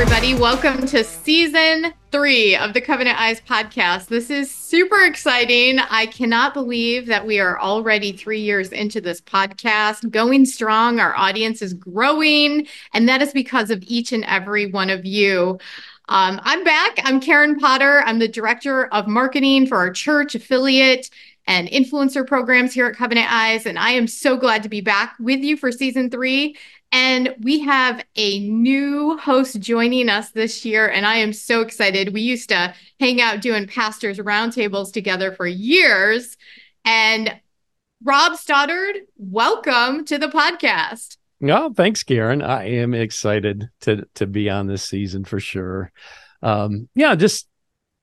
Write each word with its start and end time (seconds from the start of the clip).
everybody. 0.00 0.32
Welcome 0.32 0.86
to 0.86 1.02
season 1.02 1.92
three 2.12 2.54
of 2.54 2.72
the 2.72 2.80
Covenant 2.80 3.20
Eyes 3.20 3.40
podcast. 3.40 4.06
This 4.06 4.30
is 4.30 4.48
super 4.48 5.04
exciting. 5.04 5.80
I 5.80 6.06
cannot 6.06 6.54
believe 6.54 7.06
that 7.06 7.26
we 7.26 7.40
are 7.40 7.58
already 7.58 8.12
three 8.12 8.38
years 8.38 8.70
into 8.70 9.00
this 9.00 9.20
podcast, 9.20 10.08
going 10.12 10.46
strong. 10.46 11.00
Our 11.00 11.16
audience 11.16 11.62
is 11.62 11.74
growing, 11.74 12.68
and 12.94 13.08
that 13.08 13.22
is 13.22 13.32
because 13.32 13.72
of 13.72 13.82
each 13.88 14.12
and 14.12 14.24
every 14.26 14.66
one 14.66 14.88
of 14.88 15.04
you. 15.04 15.58
Um, 16.08 16.40
I'm 16.44 16.62
back. 16.62 17.00
I'm 17.02 17.18
Karen 17.18 17.58
Potter. 17.58 18.04
I'm 18.06 18.20
the 18.20 18.28
director 18.28 18.86
of 18.94 19.08
marketing 19.08 19.66
for 19.66 19.78
our 19.78 19.90
church 19.90 20.36
affiliate 20.36 21.10
and 21.48 21.66
influencer 21.70 22.24
programs 22.24 22.72
here 22.72 22.86
at 22.86 22.94
Covenant 22.94 23.32
Eyes. 23.32 23.66
And 23.66 23.78
I 23.80 23.90
am 23.92 24.06
so 24.06 24.36
glad 24.36 24.62
to 24.62 24.68
be 24.68 24.80
back 24.80 25.16
with 25.18 25.40
you 25.40 25.56
for 25.56 25.72
season 25.72 26.08
three. 26.08 26.56
And 26.90 27.34
we 27.40 27.60
have 27.60 28.04
a 28.16 28.38
new 28.40 29.18
host 29.18 29.60
joining 29.60 30.08
us 30.08 30.30
this 30.30 30.64
year, 30.64 30.88
and 30.88 31.06
I 31.06 31.16
am 31.16 31.32
so 31.32 31.60
excited. 31.60 32.14
We 32.14 32.22
used 32.22 32.48
to 32.48 32.74
hang 32.98 33.20
out 33.20 33.42
doing 33.42 33.66
pastors' 33.66 34.18
roundtables 34.18 34.92
together 34.92 35.32
for 35.32 35.46
years. 35.46 36.36
And 36.84 37.38
Rob 38.02 38.36
Stoddard, 38.36 38.96
welcome 39.16 40.04
to 40.06 40.18
the 40.18 40.28
podcast. 40.28 41.18
Oh, 41.42 41.72
thanks, 41.74 42.02
Karen. 42.02 42.42
I 42.42 42.64
am 42.64 42.94
excited 42.94 43.68
to 43.82 44.06
to 44.14 44.26
be 44.26 44.48
on 44.48 44.66
this 44.66 44.82
season 44.82 45.24
for 45.24 45.38
sure. 45.40 45.92
Um, 46.42 46.88
yeah, 46.94 47.14
just 47.14 47.47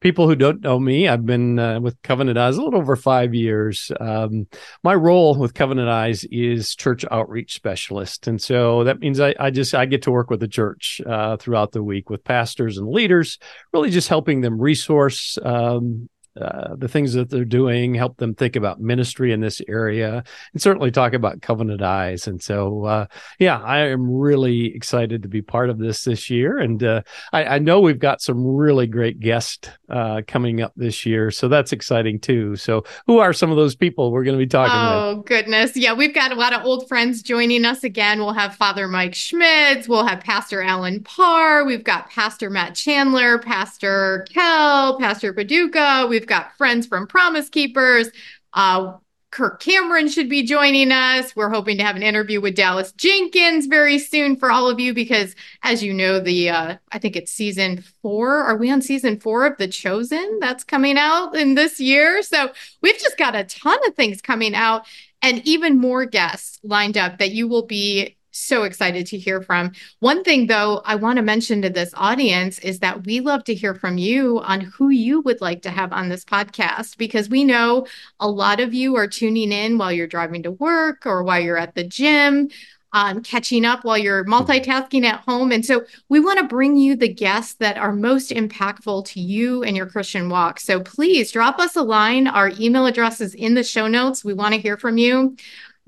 people 0.00 0.26
who 0.26 0.34
don't 0.34 0.62
know 0.62 0.78
me, 0.78 1.08
I've 1.08 1.24
been 1.24 1.58
uh, 1.58 1.80
with 1.80 2.00
Covenant 2.02 2.38
Eyes 2.38 2.56
a 2.56 2.62
little 2.62 2.80
over 2.80 2.96
five 2.96 3.34
years. 3.34 3.92
Um, 4.00 4.46
my 4.82 4.94
role 4.94 5.36
with 5.36 5.54
Covenant 5.54 5.88
Eyes 5.88 6.24
is 6.30 6.74
church 6.74 7.04
outreach 7.10 7.54
specialist, 7.54 8.26
and 8.26 8.40
so 8.40 8.84
that 8.84 9.00
means 9.00 9.20
I, 9.20 9.34
I 9.38 9.50
just 9.50 9.74
I 9.74 9.86
get 9.86 10.02
to 10.02 10.10
work 10.10 10.30
with 10.30 10.40
the 10.40 10.48
church 10.48 11.00
uh, 11.06 11.36
throughout 11.36 11.72
the 11.72 11.82
week 11.82 12.10
with 12.10 12.24
pastors 12.24 12.78
and 12.78 12.88
leaders, 12.88 13.38
really 13.72 13.90
just 13.90 14.08
helping 14.08 14.40
them 14.40 14.60
resource 14.60 15.38
um, 15.44 16.08
uh, 16.40 16.76
the 16.76 16.88
things 16.88 17.12
that 17.14 17.28
they're 17.28 17.44
doing, 17.44 17.94
help 17.94 18.16
them 18.18 18.34
think 18.34 18.54
about 18.54 18.80
ministry 18.80 19.32
in 19.32 19.40
this 19.40 19.60
area, 19.66 20.22
and 20.52 20.62
certainly 20.62 20.90
talk 20.90 21.12
about 21.12 21.42
Covenant 21.42 21.82
Eyes. 21.82 22.26
And 22.28 22.40
so, 22.40 22.84
uh, 22.84 23.06
yeah, 23.38 23.60
I 23.60 23.88
am 23.88 24.08
really 24.08 24.74
excited 24.74 25.22
to 25.22 25.28
be 25.28 25.42
part 25.42 25.70
of 25.70 25.78
this 25.78 26.04
this 26.04 26.30
year. 26.30 26.58
And 26.58 26.82
uh, 26.84 27.02
I, 27.32 27.44
I, 27.44 27.58
know 27.58 27.80
we've 27.80 27.98
got 27.98 28.22
some 28.22 28.46
really 28.46 28.86
great 28.86 29.18
guests 29.18 29.68
uh, 29.88 30.22
coming 30.26 30.60
up 30.60 30.72
this 30.76 31.04
year, 31.04 31.32
so 31.32 31.48
that's 31.48 31.72
exciting 31.72 32.20
too. 32.20 32.54
So, 32.54 32.84
who 33.06 33.18
are 33.18 33.32
some 33.32 33.50
of 33.50 33.56
those 33.56 33.74
people 33.74 34.12
we're 34.12 34.24
going 34.24 34.38
to 34.38 34.44
be 34.44 34.48
talking 34.48 34.72
oh, 34.72 35.16
with? 35.16 35.26
goodness, 35.26 35.76
yeah, 35.76 35.94
we've 35.94 36.14
got 36.14 36.30
a 36.30 36.36
lot 36.36 36.52
of 36.52 36.64
old 36.64 36.86
friends 36.86 37.22
joining 37.22 37.64
us 37.64 37.82
again. 37.82 38.20
We'll 38.20 38.34
have 38.34 38.54
Father 38.54 38.86
Mike 38.86 39.14
Schmitz, 39.14 39.88
we'll 39.88 40.06
have 40.06 40.20
Pastor 40.20 40.62
Alan 40.62 41.02
Parr, 41.02 41.64
we've 41.64 41.84
got 41.84 42.08
Pastor 42.08 42.50
Matt 42.50 42.76
Chandler, 42.76 43.38
Pastor 43.38 44.26
Kell, 44.32 44.98
Pastor 44.98 45.32
Paducah. 45.32 46.06
We've 46.08 46.19
got 46.26 46.56
friends 46.56 46.86
from 46.86 47.06
Promise 47.06 47.48
Keepers. 47.48 48.08
Uh, 48.52 48.94
Kirk 49.30 49.62
Cameron 49.62 50.08
should 50.08 50.28
be 50.28 50.42
joining 50.42 50.90
us. 50.90 51.36
We're 51.36 51.50
hoping 51.50 51.76
to 51.76 51.84
have 51.84 51.94
an 51.94 52.02
interview 52.02 52.40
with 52.40 52.56
Dallas 52.56 52.90
Jenkins 52.92 53.66
very 53.66 53.98
soon 54.00 54.36
for 54.36 54.50
all 54.50 54.68
of 54.68 54.80
you 54.80 54.92
because, 54.92 55.36
as 55.62 55.84
you 55.84 55.94
know, 55.94 56.18
the 56.18 56.50
uh, 56.50 56.76
I 56.90 56.98
think 56.98 57.14
it's 57.14 57.30
season 57.30 57.84
four. 58.02 58.38
Are 58.38 58.56
we 58.56 58.72
on 58.72 58.82
season 58.82 59.20
four 59.20 59.46
of 59.46 59.56
The 59.56 59.68
Chosen? 59.68 60.38
That's 60.40 60.64
coming 60.64 60.98
out 60.98 61.36
in 61.36 61.54
this 61.54 61.78
year. 61.78 62.22
So 62.22 62.50
we've 62.82 62.98
just 62.98 63.18
got 63.18 63.36
a 63.36 63.44
ton 63.44 63.78
of 63.86 63.94
things 63.94 64.20
coming 64.20 64.54
out 64.54 64.84
and 65.22 65.46
even 65.46 65.78
more 65.78 66.06
guests 66.06 66.58
lined 66.64 66.98
up 66.98 67.18
that 67.18 67.30
you 67.30 67.46
will 67.46 67.66
be 67.66 68.16
so 68.30 68.62
excited 68.62 69.06
to 69.08 69.18
hear 69.18 69.40
from. 69.42 69.72
One 69.98 70.22
thing, 70.24 70.46
though, 70.46 70.82
I 70.84 70.94
want 70.94 71.16
to 71.16 71.22
mention 71.22 71.62
to 71.62 71.70
this 71.70 71.92
audience 71.96 72.58
is 72.60 72.78
that 72.80 73.04
we 73.04 73.20
love 73.20 73.44
to 73.44 73.54
hear 73.54 73.74
from 73.74 73.98
you 73.98 74.40
on 74.40 74.60
who 74.60 74.90
you 74.90 75.20
would 75.22 75.40
like 75.40 75.62
to 75.62 75.70
have 75.70 75.92
on 75.92 76.08
this 76.08 76.24
podcast 76.24 76.96
because 76.96 77.28
we 77.28 77.44
know 77.44 77.86
a 78.18 78.28
lot 78.28 78.60
of 78.60 78.74
you 78.74 78.96
are 78.96 79.06
tuning 79.06 79.52
in 79.52 79.78
while 79.78 79.92
you're 79.92 80.06
driving 80.06 80.42
to 80.44 80.52
work 80.52 81.06
or 81.06 81.22
while 81.22 81.40
you're 81.40 81.58
at 81.58 81.74
the 81.74 81.84
gym. 81.84 82.48
Um, 82.92 83.22
catching 83.22 83.64
up 83.64 83.84
while 83.84 83.96
you're 83.96 84.24
multitasking 84.24 85.04
at 85.04 85.20
home. 85.20 85.52
And 85.52 85.64
so 85.64 85.84
we 86.08 86.18
want 86.18 86.40
to 86.40 86.44
bring 86.44 86.76
you 86.76 86.96
the 86.96 87.06
guests 87.06 87.54
that 87.60 87.78
are 87.78 87.92
most 87.92 88.32
impactful 88.32 89.06
to 89.06 89.20
you 89.20 89.62
and 89.62 89.76
your 89.76 89.86
Christian 89.86 90.28
walk. 90.28 90.58
So 90.58 90.80
please 90.80 91.30
drop 91.30 91.60
us 91.60 91.76
a 91.76 91.82
line. 91.82 92.26
Our 92.26 92.50
email 92.58 92.86
address 92.86 93.20
is 93.20 93.32
in 93.36 93.54
the 93.54 93.62
show 93.62 93.86
notes. 93.86 94.24
We 94.24 94.34
want 94.34 94.54
to 94.54 94.60
hear 94.60 94.76
from 94.76 94.98
you. 94.98 95.36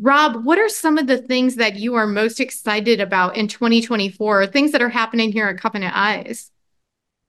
Rob, 0.03 0.45
what 0.45 0.59
are 0.59 0.69
some 0.69 0.99
of 0.99 1.07
the 1.07 1.19
things 1.19 1.55
that 1.55 1.77
you 1.77 1.95
are 1.95 2.09
most 2.09 2.41
excited 2.41 3.01
about 3.01 3.37
in 3.37 3.47
2024, 3.47 4.49
things 4.49 4.73
that 4.73 4.83
are 4.83 4.89
happening 4.89 5.31
here 5.31 5.47
at 5.47 5.59
Covenant 5.59 5.97
Eyes? 5.97 6.51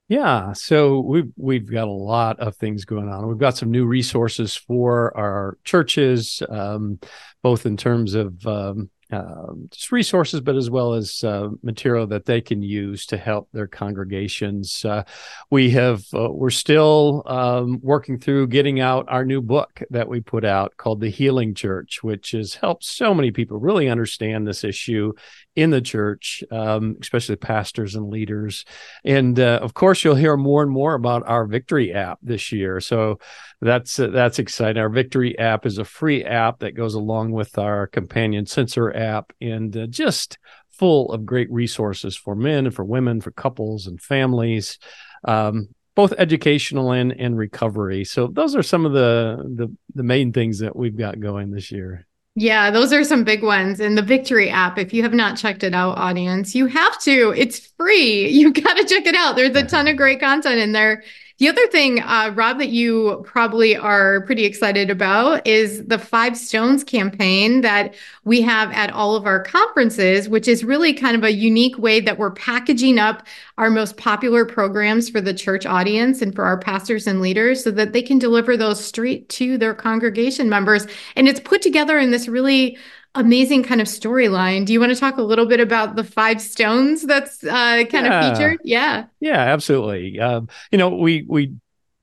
Yeah, 0.09 0.53
so 0.53 0.99
we've 0.99 1.31
we've 1.37 1.71
got 1.71 1.87
a 1.87 1.91
lot 1.91 2.39
of 2.39 2.55
things 2.57 2.83
going 2.83 3.09
on. 3.09 3.27
We've 3.27 3.37
got 3.37 3.57
some 3.57 3.69
new 3.69 3.85
resources 3.85 4.55
for 4.55 5.15
our 5.15 5.59
churches, 5.63 6.41
um, 6.49 6.99
both 7.43 7.67
in 7.67 7.77
terms 7.77 8.15
of 8.15 8.45
um, 8.47 8.89
um, 9.13 9.67
just 9.71 9.91
resources, 9.91 10.41
but 10.41 10.55
as 10.55 10.69
well 10.69 10.93
as 10.93 11.23
uh, 11.23 11.49
material 11.61 12.07
that 12.07 12.25
they 12.25 12.41
can 12.41 12.61
use 12.61 13.05
to 13.07 13.17
help 13.17 13.49
their 13.53 13.67
congregations. 13.67 14.83
Uh, 14.83 15.03
we 15.49 15.69
have 15.71 16.03
uh, 16.13 16.29
we're 16.29 16.49
still 16.49 17.23
um, 17.25 17.79
working 17.81 18.19
through 18.19 18.47
getting 18.47 18.79
out 18.79 19.05
our 19.07 19.25
new 19.25 19.41
book 19.41 19.81
that 19.89 20.07
we 20.07 20.19
put 20.19 20.43
out 20.43 20.75
called 20.77 20.99
The 20.99 21.09
Healing 21.09 21.53
Church, 21.53 22.03
which 22.03 22.31
has 22.31 22.55
helped 22.55 22.83
so 22.83 23.13
many 23.13 23.31
people 23.31 23.59
really 23.59 23.89
understand 23.89 24.47
this 24.47 24.63
issue 24.63 25.13
in 25.55 25.69
the 25.69 25.81
church, 25.81 26.43
um, 26.51 26.97
especially 26.99 27.35
pastors 27.35 27.95
and 27.95 28.09
leaders. 28.09 28.65
And 29.03 29.39
uh, 29.39 29.59
of 29.61 29.73
course, 29.73 30.03
you'll 30.03 30.15
hear 30.15 30.35
more 30.35 30.63
and 30.63 30.71
more 30.71 30.95
about 30.95 31.27
our 31.27 31.45
Victory 31.45 31.93
app 31.93 32.17
this 32.23 32.51
year. 32.51 32.79
So 32.79 33.19
that's 33.61 33.99
uh, 33.99 34.07
that's 34.07 34.39
exciting. 34.39 34.81
Our 34.81 34.89
Victory 34.89 35.37
app 35.37 35.65
is 35.65 35.77
a 35.77 35.85
free 35.85 36.23
app 36.23 36.59
that 36.59 36.75
goes 36.75 36.95
along 36.95 37.31
with 37.31 37.57
our 37.57 37.87
companion 37.87 38.45
Sensor 38.45 38.95
app, 38.95 39.02
and 39.41 39.75
uh, 39.75 39.87
just 39.87 40.37
full 40.71 41.11
of 41.11 41.25
great 41.25 41.51
resources 41.51 42.15
for 42.15 42.35
men 42.35 42.65
and 42.65 42.75
for 42.75 42.83
women, 42.83 43.21
for 43.21 43.31
couples 43.31 43.87
and 43.87 44.01
families. 44.01 44.79
Um, 45.23 45.69
both 45.95 46.13
educational 46.17 46.91
and, 46.91 47.11
and 47.11 47.37
recovery. 47.37 48.03
So 48.03 48.27
those 48.27 48.55
are 48.55 48.63
some 48.63 48.85
of 48.85 48.93
the, 48.93 49.43
the 49.55 49.75
the 49.93 50.03
main 50.03 50.33
things 50.33 50.59
that 50.59 50.75
we've 50.75 50.97
got 50.97 51.19
going 51.19 51.51
this 51.51 51.71
year. 51.71 52.07
Yeah, 52.35 52.71
those 52.71 52.91
are 52.91 53.03
some 53.03 53.23
big 53.23 53.43
ones. 53.43 53.79
And 53.79 53.95
the 53.95 54.01
Victory 54.01 54.49
app, 54.49 54.79
if 54.79 54.91
you 54.91 55.03
have 55.03 55.13
not 55.13 55.37
checked 55.37 55.63
it 55.63 55.75
out, 55.75 55.99
audience, 55.99 56.55
you 56.55 56.65
have 56.65 56.99
to. 57.01 57.31
It's 57.37 57.59
free. 57.77 58.27
You 58.29 58.51
got 58.51 58.73
to 58.75 58.85
check 58.85 59.05
it 59.05 59.13
out. 59.13 59.35
There's 59.35 59.55
a 59.55 59.63
ton 59.63 59.87
of 59.87 59.97
great 59.97 60.19
content 60.19 60.59
in 60.59 60.71
there. 60.71 61.03
The 61.39 61.49
other 61.49 61.65
thing, 61.67 61.99
uh, 61.99 62.31
Rob, 62.35 62.59
that 62.59 62.69
you 62.69 63.23
probably 63.25 63.75
are 63.75 64.21
pretty 64.21 64.45
excited 64.45 64.91
about 64.91 65.45
is 65.47 65.83
the 65.87 65.97
Five 65.97 66.37
Stones 66.37 66.83
campaign 66.83 67.61
that 67.61 67.95
we 68.23 68.41
have 68.41 68.71
at 68.71 68.91
all 68.91 69.15
of 69.15 69.25
our 69.25 69.41
conferences, 69.41 70.29
which 70.29 70.47
is 70.47 70.63
really 70.63 70.93
kind 70.93 71.17
of 71.17 71.23
a 71.23 71.33
unique 71.33 71.75
way 71.79 71.99
that 71.99 72.19
we're 72.19 72.31
packaging 72.31 72.99
up 72.99 73.25
our 73.57 73.71
most 73.71 73.97
popular 73.97 74.45
programs 74.45 75.09
for 75.09 75.21
the 75.21 75.33
church 75.33 75.65
audience 75.65 76.21
and 76.21 76.35
for 76.35 76.45
our 76.45 76.57
pastors 76.57 77.07
and 77.07 77.19
leaders 77.19 77.63
so 77.63 77.71
that 77.71 77.93
they 77.93 78.03
can 78.03 78.19
deliver 78.19 78.55
those 78.55 78.83
straight 78.83 79.27
to 79.29 79.57
their 79.57 79.73
congregation 79.73 80.49
members. 80.49 80.85
And 81.15 81.27
it's 81.27 81.39
put 81.39 81.63
together 81.63 81.97
in 81.97 82.11
this 82.11 82.27
really 82.27 82.77
amazing 83.15 83.63
kind 83.63 83.81
of 83.81 83.87
storyline. 83.87 84.65
Do 84.65 84.73
you 84.73 84.79
want 84.79 84.93
to 84.93 84.99
talk 84.99 85.17
a 85.17 85.21
little 85.21 85.45
bit 85.45 85.59
about 85.59 85.95
the 85.95 86.03
five 86.03 86.41
stones 86.41 87.03
that's 87.03 87.43
uh, 87.43 87.83
kind 87.85 88.05
yeah. 88.05 88.25
of 88.25 88.37
featured? 88.37 88.59
Yeah. 88.63 89.05
Yeah, 89.19 89.39
absolutely. 89.39 90.19
Um, 90.19 90.49
you 90.71 90.77
know, 90.77 90.89
we 90.89 91.25
we 91.27 91.55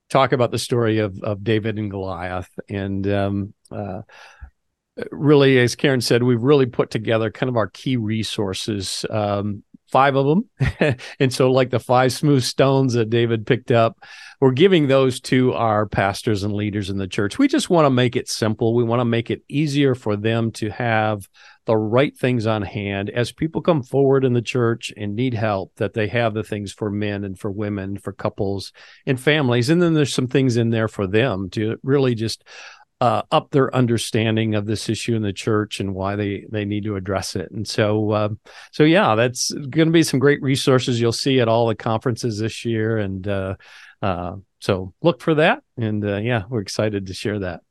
talk 0.08 0.32
about 0.32 0.50
the 0.50 0.58
story 0.58 0.98
of 0.98 1.20
of 1.22 1.42
David 1.42 1.78
and 1.78 1.90
Goliath, 1.90 2.50
and 2.68 3.06
um, 3.08 3.54
uh, 3.70 4.02
really, 5.10 5.58
as 5.58 5.76
Karen 5.76 6.00
said, 6.00 6.22
we've 6.22 6.42
really 6.42 6.66
put 6.66 6.90
together 6.90 7.30
kind 7.30 7.48
of 7.48 7.56
our 7.56 7.68
key 7.68 7.96
resources. 7.96 9.04
Um, 9.10 9.62
five 9.90 10.16
of 10.16 10.26
them, 10.26 10.96
and 11.20 11.32
so 11.32 11.50
like 11.50 11.70
the 11.70 11.80
five 11.80 12.12
smooth 12.12 12.42
stones 12.42 12.94
that 12.94 13.10
David 13.10 13.46
picked 13.46 13.70
up 13.70 13.98
we're 14.40 14.52
giving 14.52 14.88
those 14.88 15.20
to 15.20 15.52
our 15.52 15.86
pastors 15.86 16.42
and 16.42 16.54
leaders 16.54 16.88
in 16.88 16.96
the 16.96 17.06
church. 17.06 17.38
We 17.38 17.46
just 17.46 17.68
want 17.68 17.84
to 17.84 17.90
make 17.90 18.16
it 18.16 18.28
simple. 18.28 18.74
We 18.74 18.84
want 18.84 19.00
to 19.00 19.04
make 19.04 19.30
it 19.30 19.42
easier 19.48 19.94
for 19.94 20.16
them 20.16 20.50
to 20.52 20.70
have 20.70 21.28
the 21.66 21.76
right 21.76 22.16
things 22.16 22.46
on 22.46 22.62
hand 22.62 23.10
as 23.10 23.32
people 23.32 23.60
come 23.60 23.82
forward 23.82 24.24
in 24.24 24.32
the 24.32 24.40
church 24.40 24.94
and 24.96 25.14
need 25.14 25.34
help 25.34 25.72
that 25.76 25.92
they 25.92 26.08
have 26.08 26.32
the 26.32 26.42
things 26.42 26.72
for 26.72 26.90
men 26.90 27.22
and 27.22 27.38
for 27.38 27.50
women 27.50 27.98
for 27.98 28.12
couples 28.12 28.72
and 29.06 29.20
families 29.20 29.68
and 29.68 29.80
then 29.80 29.92
there's 29.92 30.12
some 30.12 30.26
things 30.26 30.56
in 30.56 30.70
there 30.70 30.88
for 30.88 31.06
them 31.06 31.50
to 31.50 31.76
really 31.82 32.14
just 32.14 32.42
uh, 33.00 33.22
up 33.30 33.50
their 33.50 33.74
understanding 33.74 34.54
of 34.54 34.66
this 34.66 34.88
issue 34.88 35.14
in 35.14 35.22
the 35.22 35.32
church 35.32 35.80
and 35.80 35.94
why 35.94 36.16
they 36.16 36.44
they 36.50 36.64
need 36.64 36.84
to 36.84 36.96
address 36.96 37.34
it. 37.34 37.50
And 37.50 37.66
so 37.66 38.10
uh, 38.10 38.28
so 38.72 38.84
yeah, 38.84 39.14
that's 39.14 39.50
going 39.52 39.88
to 39.88 39.92
be 39.92 40.02
some 40.02 40.20
great 40.20 40.42
resources 40.42 41.00
you'll 41.00 41.12
see 41.12 41.40
at 41.40 41.48
all 41.48 41.66
the 41.66 41.74
conferences 41.74 42.38
this 42.38 42.64
year. 42.64 42.98
And 42.98 43.26
uh, 43.26 43.56
uh, 44.02 44.36
so 44.60 44.92
look 45.02 45.22
for 45.22 45.34
that. 45.36 45.62
And 45.76 46.04
uh, 46.04 46.16
yeah, 46.16 46.44
we're 46.48 46.60
excited 46.60 47.06
to 47.06 47.14
share 47.14 47.38
that. 47.40 47.62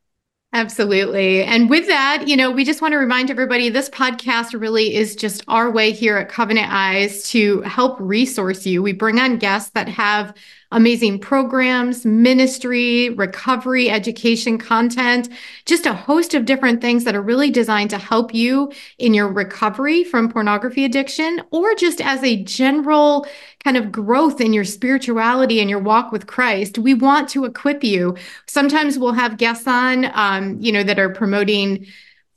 Absolutely. 0.52 1.44
And 1.44 1.70
with 1.70 1.86
that, 1.86 2.28
you 2.28 2.36
know, 2.36 2.50
we 2.50 2.66
just 2.66 2.81
want 2.81 2.94
to 2.94 2.98
remind 2.98 3.30
everybody 3.30 3.70
this 3.70 3.88
podcast 3.88 4.60
really 4.60 4.96
is 4.96 5.16
just 5.16 5.44
our 5.48 5.70
way 5.70 5.92
here 5.92 6.18
at 6.18 6.28
Covenant 6.28 6.72
Eyes 6.72 7.30
to 7.30 7.62
help 7.62 7.98
resource 8.00 8.66
you. 8.66 8.81
We 8.81 8.94
bring 8.94 9.20
on 9.20 9.38
guests 9.38 9.70
that 9.72 9.88
have 9.88 10.34
amazing 10.71 11.19
programs, 11.19 12.06
ministry, 12.06 13.10
recovery, 13.10 13.89
education 13.89 14.57
content, 14.57 15.30
just 15.66 15.86
a 15.86 15.94
host 15.94 16.33
of 16.33 16.45
different 16.45 16.80
things 16.80 17.04
that 17.04 17.16
are 17.16 17.21
really 17.21 17.50
designed 17.50 17.89
to 17.89 17.98
help 17.98 18.33
you 18.33 18.71
in 19.00 19.13
your 19.13 19.27
recovery 19.27 20.04
from 20.04 20.30
pornography 20.30 20.86
addiction 20.86 21.42
or 21.51 21.74
just 21.75 22.01
as 22.01 22.24
a 22.24 22.44
general 22.44 23.25
kind 23.63 23.77
of 23.77 23.92
growth 23.92 24.39
in 24.39 24.54
your 24.54 24.63
spirituality 24.63 25.60
and 25.60 25.69
your 25.69 25.80
walk 25.80 26.12
with 26.12 26.27
Christ. 26.27 26.77
We 26.77 26.94
want 26.94 27.30
to 27.30 27.45
equip 27.45 27.83
you. 27.83 28.16
Sometimes 28.45 29.00
we'll 29.00 29.13
have 29.13 29.38
guests 29.38 29.68
on, 29.68 30.06
um, 30.13 30.60
you 30.62 30.71
know, 30.71 30.83
that 30.83 31.00
are 31.00 31.10
promoting 31.10 31.88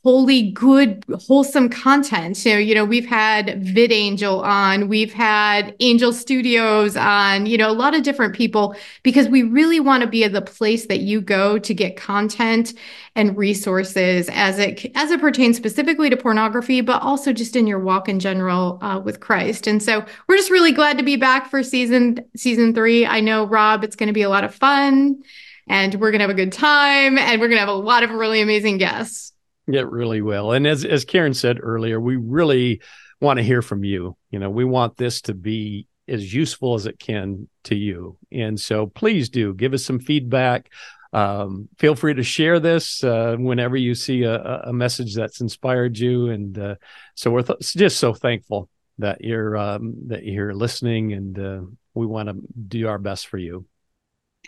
holy, 0.04 0.50
good, 0.50 1.04
wholesome 1.28 1.68
content. 1.68 2.36
So, 2.36 2.56
you 2.56 2.74
know, 2.74 2.84
we've 2.84 3.06
had 3.06 3.62
VidAngel 3.62 4.42
on, 4.42 4.88
we've 4.88 5.12
had 5.12 5.76
Angel 5.78 6.12
Studios 6.12 6.96
on, 6.96 7.46
you 7.46 7.56
know, 7.56 7.70
a 7.70 7.72
lot 7.72 7.94
of 7.94 8.02
different 8.02 8.34
people 8.34 8.74
because 9.04 9.28
we 9.28 9.44
really 9.44 9.78
want 9.78 10.02
to 10.02 10.08
be 10.08 10.26
the 10.26 10.42
place 10.42 10.86
that 10.86 11.00
you 11.00 11.20
go 11.20 11.56
to 11.58 11.72
get 11.72 11.96
content 11.96 12.74
and 13.14 13.36
resources 13.36 14.28
as 14.32 14.58
it 14.58 14.90
as 14.96 15.12
it 15.12 15.20
pertains 15.20 15.56
specifically 15.56 16.10
to 16.10 16.16
pornography, 16.16 16.80
but 16.80 17.00
also 17.00 17.32
just 17.32 17.54
in 17.54 17.68
your 17.68 17.78
walk 17.78 18.08
in 18.08 18.18
general 18.18 18.78
uh, 18.82 18.98
with 18.98 19.20
Christ. 19.20 19.68
And 19.68 19.80
so 19.80 20.04
we're 20.26 20.36
just 20.36 20.50
really 20.50 20.72
glad 20.72 20.98
to 20.98 21.04
be 21.04 21.16
back 21.16 21.48
for 21.48 21.62
season 21.62 22.24
season 22.34 22.74
three. 22.74 23.06
I 23.06 23.20
know 23.20 23.44
Rob, 23.44 23.84
it's 23.84 23.96
going 23.96 24.08
to 24.08 24.12
be 24.12 24.22
a 24.22 24.30
lot 24.30 24.44
of 24.44 24.54
fun. 24.54 25.22
And 25.68 25.94
we're 25.94 26.10
going 26.10 26.18
to 26.18 26.24
have 26.24 26.30
a 26.30 26.34
good 26.34 26.52
time 26.52 27.16
and 27.18 27.40
we're 27.40 27.46
going 27.46 27.56
to 27.56 27.64
have 27.64 27.68
a 27.68 27.72
lot 27.72 28.02
of 28.02 28.10
really 28.10 28.40
amazing 28.40 28.78
guests. 28.78 29.32
It 29.72 29.88
really 29.90 30.22
will. 30.22 30.52
And 30.52 30.66
as 30.66 30.84
as 30.84 31.04
Karen 31.04 31.34
said 31.34 31.58
earlier, 31.62 32.00
we 32.00 32.16
really 32.16 32.82
want 33.20 33.38
to 33.38 33.44
hear 33.44 33.62
from 33.62 33.84
you. 33.84 34.16
You 34.30 34.38
know, 34.38 34.50
we 34.50 34.64
want 34.64 34.96
this 34.96 35.22
to 35.22 35.34
be 35.34 35.86
as 36.08 36.34
useful 36.34 36.74
as 36.74 36.86
it 36.86 36.98
can 36.98 37.48
to 37.64 37.74
you. 37.74 38.18
And 38.30 38.60
so 38.60 38.86
please 38.86 39.28
do 39.28 39.54
give 39.54 39.72
us 39.72 39.84
some 39.84 40.00
feedback. 40.00 40.70
Um, 41.12 41.68
feel 41.78 41.94
free 41.94 42.14
to 42.14 42.22
share 42.22 42.58
this 42.58 43.04
uh, 43.04 43.36
whenever 43.38 43.76
you 43.76 43.94
see 43.94 44.24
a, 44.24 44.62
a, 44.64 44.72
message 44.72 45.14
that's 45.14 45.42
inspired 45.42 45.98
you. 45.98 46.30
And 46.30 46.58
uh, 46.58 46.74
so 47.14 47.30
we're 47.30 47.42
th- 47.42 47.60
just 47.60 47.98
so 47.98 48.14
thankful 48.14 48.70
that 48.98 49.22
you're 49.22 49.56
um, 49.56 49.94
that 50.06 50.24
you're 50.24 50.54
listening, 50.54 51.12
and 51.12 51.38
uh, 51.38 51.60
we 51.94 52.06
want 52.06 52.28
to 52.28 52.36
do 52.68 52.88
our 52.88 52.98
best 52.98 53.26
for 53.26 53.36
you. 53.38 53.66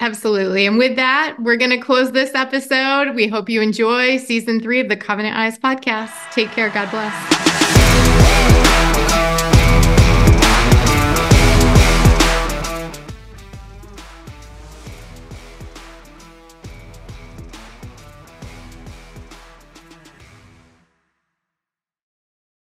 Absolutely. 0.00 0.66
And 0.66 0.76
with 0.76 0.96
that, 0.96 1.36
we're 1.38 1.56
going 1.56 1.70
to 1.70 1.78
close 1.78 2.10
this 2.10 2.34
episode. 2.34 3.14
We 3.14 3.28
hope 3.28 3.48
you 3.48 3.62
enjoy 3.62 4.16
season 4.16 4.60
three 4.60 4.80
of 4.80 4.88
the 4.88 4.96
Covenant 4.96 5.36
Eyes 5.36 5.58
podcast. 5.58 6.32
Take 6.32 6.50
care. 6.50 6.68
God 6.70 6.90
bless. 6.90 8.93